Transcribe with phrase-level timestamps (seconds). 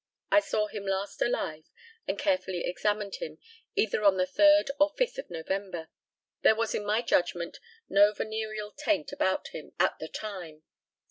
[0.31, 1.65] I saw him last alive,
[2.07, 3.37] and carefully examined him,
[3.75, 5.89] either on the 3rd or 5th of November.
[6.41, 10.63] There was in my judgment no venereal taint about him at the time.